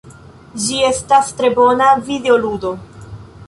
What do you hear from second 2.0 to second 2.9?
videoludo.